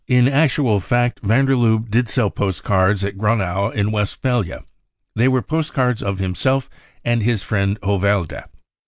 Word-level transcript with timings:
In 0.07 0.27
actual 0.27 0.79
fact, 0.79 1.19
van 1.21 1.45
der 1.45 1.55
Lubbe 1.55 1.87
did 1.87 2.09
sell 2.09 2.31
post 2.31 2.63
cards 2.63 3.03
at 3.03 3.19
Gronau 3.19 3.71
in 3.71 3.91
Westphalia; 3.91 4.63
they 5.15 5.27
were 5.27 5.43
post 5.43 5.73
cards 5.73 6.01
of 6.01 6.17
himself 6.17 6.67
and 7.05 7.21
his 7.21 7.43
friend 7.43 7.77
Hoiverda. 7.83 8.45